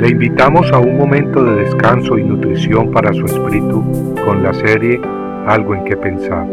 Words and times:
Le 0.00 0.08
invitamos 0.08 0.72
a 0.72 0.78
un 0.78 0.96
momento 0.96 1.44
de 1.44 1.56
descanso 1.56 2.16
y 2.16 2.24
nutrición 2.24 2.90
para 2.90 3.12
su 3.12 3.26
espíritu 3.26 3.82
con 4.24 4.42
la 4.42 4.54
serie 4.54 4.98
Algo 5.46 5.74
en 5.74 5.84
que 5.84 5.94
pensar. 5.94 6.46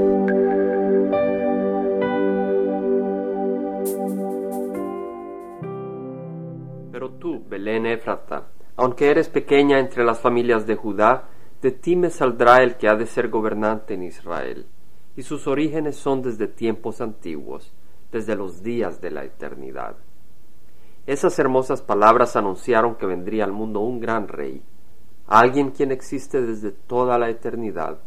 Pero 6.92 7.12
tú, 7.12 7.42
Belén 7.48 7.86
Efrata, 7.86 8.50
aunque 8.76 9.12
eres 9.12 9.30
pequeña 9.30 9.80
entre 9.80 10.04
las 10.04 10.20
familias 10.20 10.68
de 10.68 10.76
Judá, 10.76 11.30
de 11.62 11.72
ti 11.72 11.96
me 11.96 12.10
saldrá 12.10 12.62
el 12.62 12.76
que 12.76 12.90
ha 12.90 12.96
de 12.96 13.06
ser 13.06 13.30
gobernante 13.30 13.94
en 13.94 14.04
Israel, 14.04 14.66
y 15.16 15.22
sus 15.22 15.48
orígenes 15.48 15.96
son 15.96 16.22
desde 16.22 16.50
tiempos 16.50 17.00
antiguos, 17.00 17.74
desde 18.12 18.36
los 18.36 18.62
días 18.62 19.00
de 19.00 19.12
la 19.12 19.24
eternidad. 19.24 19.96
Esas 21.08 21.40
hermosas 21.40 21.82
palabras 21.82 22.36
anunciaron 22.36 22.96
que 22.96 23.06
vendría 23.06 23.46
al 23.46 23.54
mundo 23.54 23.80
un 23.80 24.02
gran 24.02 24.28
rey, 24.28 24.62
alguien 25.26 25.72
quien 25.72 25.94
existe 25.94 26.42
desde 26.42 26.74
toda 26.74 27.18
la 27.18 27.30
eternidad, 27.30 28.00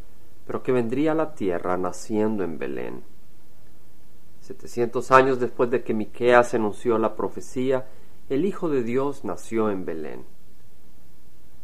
pero 0.46 0.62
que 0.62 0.70
vendría 0.70 1.12
a 1.12 1.14
la 1.14 1.34
tierra 1.34 1.78
naciendo 1.78 2.44
en 2.44 2.58
Belén. 2.58 3.02
Setecientos 4.42 5.10
años 5.12 5.41
después 5.41 5.70
de 5.70 5.82
que 5.82 5.94
Miqueas 5.94 6.52
anunció 6.52 6.98
la 6.98 7.16
profecía, 7.16 7.86
el 8.28 8.44
Hijo 8.44 8.68
de 8.68 8.82
Dios 8.82 9.24
nació 9.24 9.70
en 9.70 9.86
Belén. 9.86 10.27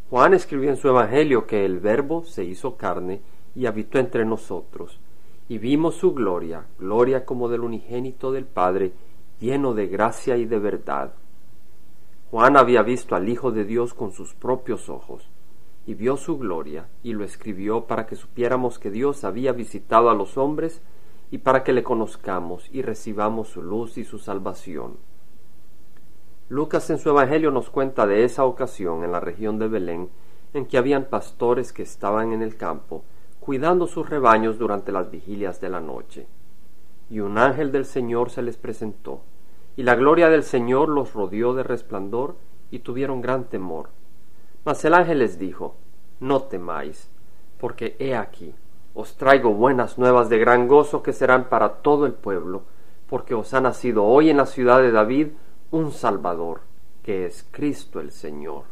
Juan 0.08 0.32
escribió 0.32 0.70
en 0.70 0.78
su 0.78 0.88
Evangelio 0.88 1.46
que 1.46 1.66
el 1.66 1.80
Verbo 1.80 2.24
se 2.24 2.44
hizo 2.44 2.78
carne 2.78 3.20
y 3.54 3.66
habitó 3.66 3.98
entre 3.98 4.24
nosotros, 4.24 5.00
y 5.50 5.58
vimos 5.58 5.96
su 5.96 6.14
gloria, 6.14 6.64
gloria 6.78 7.26
como 7.26 7.50
del 7.50 7.60
unigénito 7.60 8.32
del 8.32 8.46
Padre, 8.46 8.92
lleno 9.38 9.74
de 9.74 9.86
gracia 9.86 10.38
y 10.38 10.46
de 10.46 10.58
verdad. 10.58 11.12
Juan 12.30 12.56
había 12.56 12.82
visto 12.82 13.14
al 13.14 13.28
Hijo 13.28 13.52
de 13.52 13.64
Dios 13.64 13.94
con 13.94 14.10
sus 14.10 14.34
propios 14.34 14.88
ojos, 14.88 15.28
y 15.86 15.94
vio 15.94 16.16
su 16.16 16.38
gloria, 16.38 16.88
y 17.04 17.12
lo 17.12 17.22
escribió 17.22 17.86
para 17.86 18.06
que 18.06 18.16
supiéramos 18.16 18.80
que 18.80 18.90
Dios 18.90 19.22
había 19.22 19.52
visitado 19.52 20.10
a 20.10 20.14
los 20.14 20.36
hombres, 20.36 20.82
y 21.30 21.38
para 21.38 21.62
que 21.62 21.72
le 21.72 21.84
conozcamos 21.84 22.68
y 22.72 22.82
recibamos 22.82 23.48
su 23.48 23.62
luz 23.62 23.96
y 23.96 24.04
su 24.04 24.18
salvación. 24.18 24.96
Lucas 26.48 26.90
en 26.90 26.98
su 26.98 27.10
Evangelio 27.10 27.52
nos 27.52 27.70
cuenta 27.70 28.06
de 28.06 28.24
esa 28.24 28.44
ocasión 28.44 29.04
en 29.04 29.12
la 29.12 29.20
región 29.20 29.58
de 29.58 29.68
Belén, 29.68 30.10
en 30.52 30.66
que 30.66 30.78
habían 30.78 31.04
pastores 31.04 31.72
que 31.72 31.82
estaban 31.82 32.32
en 32.32 32.42
el 32.42 32.56
campo, 32.56 33.04
cuidando 33.38 33.86
sus 33.86 34.08
rebaños 34.08 34.58
durante 34.58 34.90
las 34.90 35.10
vigilias 35.10 35.60
de 35.60 35.68
la 35.68 35.80
noche. 35.80 36.26
Y 37.08 37.20
un 37.20 37.38
ángel 37.38 37.70
del 37.70 37.84
Señor 37.84 38.30
se 38.30 38.42
les 38.42 38.56
presentó, 38.56 39.20
y 39.76 39.82
la 39.82 39.94
gloria 39.94 40.28
del 40.28 40.42
Señor 40.42 40.88
los 40.88 41.12
rodeó 41.12 41.54
de 41.54 41.62
resplandor, 41.62 42.36
y 42.70 42.80
tuvieron 42.80 43.20
gran 43.20 43.44
temor. 43.44 43.90
Mas 44.64 44.84
el 44.84 44.94
ángel 44.94 45.20
les 45.20 45.38
dijo, 45.38 45.76
No 46.18 46.42
temáis, 46.42 47.10
porque 47.58 47.96
he 47.98 48.16
aquí, 48.16 48.54
os 48.94 49.16
traigo 49.16 49.52
buenas 49.52 49.98
nuevas 49.98 50.28
de 50.28 50.38
gran 50.38 50.66
gozo 50.66 51.02
que 51.02 51.12
serán 51.12 51.48
para 51.48 51.74
todo 51.82 52.06
el 52.06 52.12
pueblo, 52.14 52.62
porque 53.08 53.34
os 53.34 53.54
ha 53.54 53.60
nacido 53.60 54.04
hoy 54.04 54.30
en 54.30 54.38
la 54.38 54.46
ciudad 54.46 54.80
de 54.80 54.90
David 54.90 55.28
un 55.70 55.92
Salvador, 55.92 56.60
que 57.02 57.26
es 57.26 57.46
Cristo 57.50 58.00
el 58.00 58.10
Señor. 58.10 58.64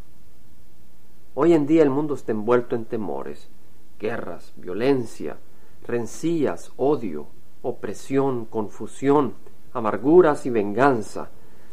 Hoy 1.35 1.53
en 1.53 1.67
día 1.67 1.83
el 1.83 1.91
mundo 1.91 2.15
está 2.15 2.33
envuelto 2.33 2.75
en 2.75 2.85
temores, 2.85 3.49
guerras, 4.01 4.53
violencia, 4.57 5.37
rencillas, 5.87 6.73
odio, 6.77 7.27
opresión, 7.63 8.45
confusión, 8.47 9.35
amarguras 9.75 10.47
y 10.47 10.51
venganza, 10.51 11.31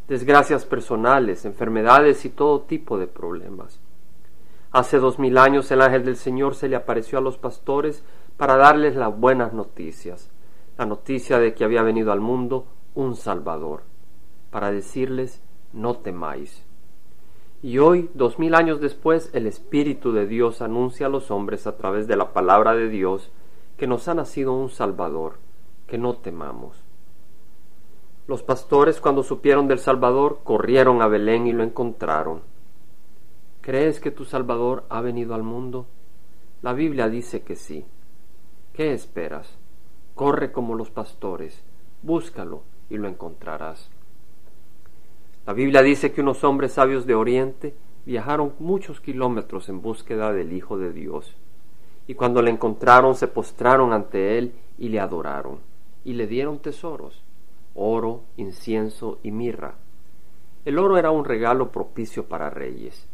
desgracias 0.08 0.66
personales, 0.66 1.46
enfermedades 1.46 2.26
y 2.26 2.30
todo 2.30 2.64
tipo 2.64 2.98
de 2.98 3.08
problemas. 3.08 3.80
Hace 4.72 4.98
dos 4.98 5.20
mil 5.20 5.38
años 5.38 5.72
el 5.72 5.82
ángel 5.82 6.04
del 6.04 6.18
Señor 6.18 6.56
se 6.56 6.68
le 6.68 6.76
apareció 6.76 7.18
a 7.18 7.22
los 7.22 7.38
pastores 7.38 8.04
para 8.36 8.58
darles 8.58 8.96
las 8.96 9.18
buenas 9.18 9.54
noticias, 9.54 10.30
la 10.78 10.86
noticia 10.86 11.40
de 11.40 11.54
que 11.54 11.64
había 11.64 11.84
venido 11.84 12.12
al 12.12 12.20
mundo 12.20 12.66
un 12.96 13.16
Salvador, 13.16 13.84
para 14.50 14.72
decirles 14.72 15.42
no 15.72 15.98
temáis. 15.98 16.66
Y 17.62 17.78
hoy, 17.78 18.10
dos 18.16 18.40
mil 18.40 18.56
años 18.56 18.82
después, 18.82 19.30
el 19.34 19.46
Espíritu 19.46 20.12
de 20.12 20.26
Dios 20.26 20.62
anuncia 20.62 21.06
a 21.06 21.10
los 21.10 21.30
hombres 21.30 21.68
a 21.68 21.78
través 21.78 22.08
de 22.08 22.16
la 22.16 22.34
palabra 22.34 22.74
de 22.74 22.90
Dios 22.90 23.32
que 23.78 23.86
nos 23.86 24.08
ha 24.08 24.16
nacido 24.16 24.54
un 24.54 24.70
Salvador, 24.70 25.36
que 25.86 25.98
no 26.00 26.16
temamos. 26.16 26.84
Los 28.28 28.44
pastores 28.44 29.02
cuando 29.02 29.24
supieron 29.24 29.68
del 29.68 29.80
Salvador 29.80 30.42
corrieron 30.44 31.02
a 31.02 31.08
Belén 31.08 31.48
y 31.48 31.54
lo 31.54 31.64
encontraron. 31.64 32.42
¿Crees 33.62 34.00
que 34.00 34.12
tu 34.12 34.26
Salvador 34.26 34.86
ha 34.90 35.02
venido 35.02 35.34
al 35.34 35.44
mundo? 35.44 35.88
La 36.62 36.74
Biblia 36.74 37.10
dice 37.10 37.42
que 37.42 37.56
sí. 37.56 37.84
¿Qué 38.74 38.94
esperas? 38.94 39.58
Corre 40.14 40.52
como 40.52 40.76
los 40.76 40.92
pastores, 40.92 41.64
búscalo 42.04 42.62
y 42.90 42.98
lo 42.98 43.08
encontrarás. 43.08 43.90
La 45.48 45.54
Biblia 45.54 45.82
dice 45.82 46.12
que 46.12 46.22
unos 46.22 46.44
hombres 46.44 46.74
sabios 46.74 47.08
de 47.08 47.16
Oriente 47.16 47.76
viajaron 48.06 48.54
muchos 48.60 49.02
kilómetros 49.02 49.68
en 49.70 49.82
búsqueda 49.82 50.32
del 50.32 50.54
Hijo 50.54 50.78
de 50.78 50.94
Dios, 50.94 51.36
y 52.06 52.14
cuando 52.14 52.44
le 52.44 52.52
encontraron 52.52 53.16
se 53.16 53.28
postraron 53.28 53.94
ante 53.94 54.38
él 54.38 54.54
y 54.78 54.90
le 54.90 55.00
adoraron, 55.00 55.60
y 56.06 56.14
le 56.14 56.28
dieron 56.28 56.60
tesoros 56.60 57.24
oro, 57.74 58.24
incienso 58.38 59.20
y 59.24 59.32
mirra. 59.32 59.76
El 60.66 60.78
oro 60.78 60.98
era 60.98 61.12
un 61.12 61.26
regalo 61.26 61.72
propicio 61.72 62.26
para 62.26 62.50
reyes, 62.50 63.08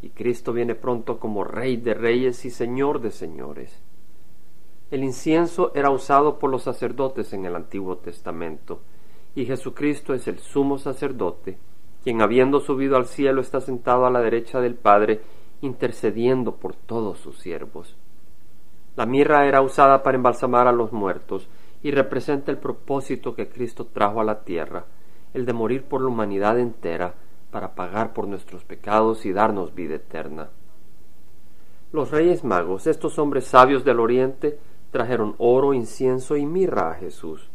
y 0.00 0.10
Cristo 0.10 0.52
viene 0.52 0.74
pronto 0.74 1.18
como 1.18 1.44
Rey 1.44 1.76
de 1.76 1.94
reyes 1.94 2.44
y 2.44 2.50
Señor 2.50 3.00
de 3.00 3.10
señores. 3.10 3.82
El 4.90 5.02
incienso 5.02 5.72
era 5.74 5.90
usado 5.90 6.38
por 6.38 6.50
los 6.50 6.62
sacerdotes 6.62 7.32
en 7.32 7.44
el 7.44 7.56
Antiguo 7.56 7.96
Testamento, 7.98 8.80
y 9.34 9.46
Jesucristo 9.46 10.14
es 10.14 10.28
el 10.28 10.38
sumo 10.38 10.78
sacerdote, 10.78 11.58
quien 12.02 12.22
habiendo 12.22 12.60
subido 12.60 12.96
al 12.96 13.06
cielo 13.06 13.40
está 13.40 13.60
sentado 13.60 14.06
a 14.06 14.10
la 14.10 14.20
derecha 14.20 14.60
del 14.60 14.74
Padre, 14.74 15.22
intercediendo 15.62 16.56
por 16.56 16.74
todos 16.74 17.18
sus 17.18 17.38
siervos. 17.38 17.96
La 18.96 19.06
mirra 19.06 19.46
era 19.46 19.62
usada 19.62 20.02
para 20.02 20.16
embalsamar 20.16 20.68
a 20.68 20.72
los 20.72 20.92
muertos, 20.92 21.48
y 21.84 21.90
representa 21.90 22.50
el 22.50 22.56
propósito 22.56 23.34
que 23.34 23.50
Cristo 23.50 23.84
trajo 23.84 24.22
a 24.22 24.24
la 24.24 24.42
tierra, 24.42 24.86
el 25.34 25.44
de 25.44 25.52
morir 25.52 25.84
por 25.84 26.00
la 26.00 26.08
humanidad 26.08 26.58
entera 26.58 27.14
para 27.50 27.74
pagar 27.74 28.14
por 28.14 28.26
nuestros 28.26 28.64
pecados 28.64 29.26
y 29.26 29.34
darnos 29.34 29.74
vida 29.74 29.96
eterna. 29.96 30.48
Los 31.92 32.10
reyes 32.10 32.42
magos, 32.42 32.86
estos 32.86 33.18
hombres 33.18 33.44
sabios 33.44 33.84
del 33.84 34.00
oriente, 34.00 34.58
trajeron 34.92 35.34
oro, 35.36 35.74
incienso 35.74 36.38
y 36.38 36.46
mirra 36.46 36.90
a 36.90 36.94
Jesús. 36.94 37.50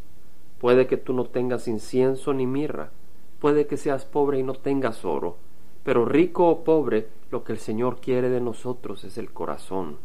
Puede 0.59 0.85
que 0.85 0.97
tú 0.97 1.13
no 1.13 1.25
tengas 1.25 1.67
incienso 1.67 2.31
ni 2.31 2.45
mirra, 2.45 2.91
puede 3.39 3.65
que 3.65 3.77
seas 3.77 4.05
pobre 4.05 4.37
y 4.37 4.43
no 4.43 4.53
tengas 4.53 5.05
oro, 5.05 5.37
pero 5.83 6.05
rico 6.05 6.47
o 6.47 6.63
pobre, 6.63 7.07
lo 7.31 7.43
que 7.43 7.53
el 7.53 7.57
Señor 7.57 7.99
quiere 7.99 8.29
de 8.29 8.41
nosotros 8.41 9.03
es 9.05 9.17
el 9.17 9.31
corazón. 9.31 9.97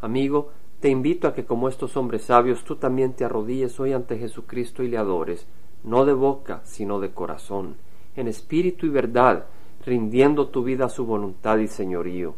Amigo, 0.00 0.52
te 0.84 0.90
invito 0.90 1.28
a 1.28 1.32
que 1.32 1.46
como 1.46 1.70
estos 1.70 1.96
hombres 1.96 2.24
sabios 2.24 2.62
tú 2.62 2.76
también 2.76 3.14
te 3.14 3.24
arrodilles 3.24 3.80
hoy 3.80 3.94
ante 3.94 4.18
Jesucristo 4.18 4.82
y 4.82 4.88
le 4.88 4.98
adores, 4.98 5.46
no 5.82 6.04
de 6.04 6.12
boca, 6.12 6.60
sino 6.64 7.00
de 7.00 7.10
corazón, 7.10 7.76
en 8.16 8.28
espíritu 8.28 8.84
y 8.84 8.90
verdad, 8.90 9.46
rindiendo 9.86 10.48
tu 10.48 10.62
vida 10.62 10.84
a 10.84 10.90
su 10.90 11.06
voluntad 11.06 11.56
y 11.56 11.68
señorío. 11.68 12.34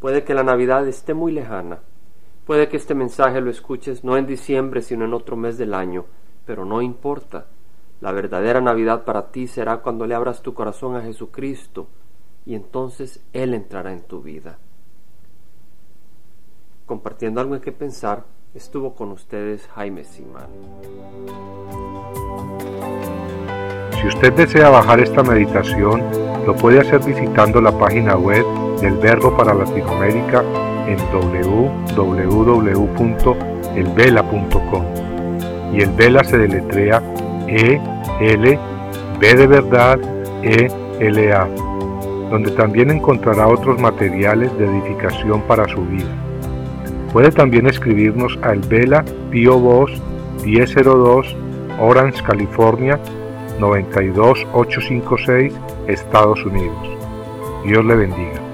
Puede 0.00 0.24
que 0.24 0.34
la 0.34 0.42
Navidad 0.42 0.88
esté 0.88 1.14
muy 1.14 1.30
lejana, 1.30 1.78
puede 2.46 2.68
que 2.68 2.78
este 2.78 2.96
mensaje 2.96 3.40
lo 3.40 3.48
escuches 3.48 4.02
no 4.02 4.16
en 4.16 4.26
diciembre, 4.26 4.82
sino 4.82 5.04
en 5.04 5.14
otro 5.14 5.36
mes 5.36 5.56
del 5.56 5.74
año, 5.74 6.06
pero 6.46 6.64
no 6.64 6.82
importa. 6.82 7.46
La 8.00 8.10
verdadera 8.10 8.60
Navidad 8.60 9.04
para 9.04 9.30
ti 9.30 9.46
será 9.46 9.82
cuando 9.82 10.04
le 10.04 10.16
abras 10.16 10.42
tu 10.42 10.52
corazón 10.52 10.96
a 10.96 11.02
Jesucristo, 11.02 11.86
y 12.44 12.56
entonces 12.56 13.24
Él 13.32 13.54
entrará 13.54 13.92
en 13.92 14.02
tu 14.02 14.20
vida 14.20 14.58
compartiendo 16.86 17.40
algo 17.40 17.56
en 17.56 17.60
que 17.60 17.72
pensar, 17.72 18.24
estuvo 18.54 18.94
con 18.94 19.10
ustedes 19.10 19.66
Jaime 19.74 20.04
Simán. 20.04 20.46
Si 24.00 24.06
usted 24.06 24.32
desea 24.34 24.70
bajar 24.70 25.00
esta 25.00 25.22
meditación, 25.22 26.02
lo 26.46 26.54
puede 26.54 26.80
hacer 26.80 27.00
visitando 27.00 27.60
la 27.60 27.76
página 27.76 28.16
web 28.16 28.46
del 28.80 28.94
Verbo 28.98 29.36
para 29.36 29.52
Latinoamérica 29.52 30.44
en 30.86 30.96
www.elvela.com. 31.12 32.24
Y 35.74 35.80
el 35.80 35.90
Vela 35.90 36.22
se 36.22 36.38
deletrea 36.38 37.02
E 37.48 37.80
L 38.20 38.58
B 39.18 39.34
de 39.34 39.46
verdad 39.46 39.98
E 40.42 40.68
L 41.00 41.32
A, 41.32 41.46
donde 42.30 42.52
también 42.52 42.90
encontrará 42.90 43.48
otros 43.48 43.80
materiales 43.80 44.56
de 44.56 44.66
edificación 44.66 45.42
para 45.42 45.66
su 45.66 45.84
vida. 45.84 46.25
Puede 47.16 47.30
también 47.30 47.66
escribirnos 47.66 48.38
al 48.42 48.58
Vela 48.58 49.02
Pio 49.30 49.58
Box 49.58 49.90
1002 50.44 51.34
Orange, 51.80 52.22
California 52.22 53.00
92856, 53.58 55.54
Estados 55.88 56.44
Unidos. 56.44 56.76
Dios 57.64 57.82
le 57.86 57.94
bendiga. 57.94 58.45